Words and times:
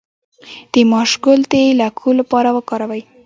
د 0.71 0.73
ماش 0.91 1.11
ګل 1.23 1.41
د 1.51 1.53
لکو 1.79 2.09
لپاره 2.19 2.49
وکاروئ 2.57 3.01